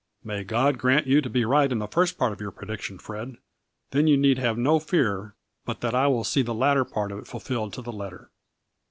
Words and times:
"May 0.31 0.43
God 0.43 0.79
grant 0.79 1.05
you 1.05 1.21
to 1.21 1.29
be 1.29 1.45
right 1.45 1.71
in 1.71 1.77
the 1.77 1.85
first 1.85 2.17
part 2.17 2.33
of 2.33 2.41
your 2.41 2.49
prediction, 2.49 2.97
Fred. 2.97 3.35
Then 3.91 4.07
you 4.07 4.17
need 4.17 4.39
have 4.39 4.57
no 4.57 4.79
fear 4.79 5.35
but 5.63 5.81
that 5.81 5.93
I 5.93 6.07
will 6.07 6.23
see 6.23 6.41
the 6.41 6.55
latter 6.55 6.83
part 6.83 7.11
of 7.11 7.19
it 7.19 7.27
fulfilled 7.27 7.71
to 7.73 7.83
the 7.83 7.93
letter." 7.93 8.31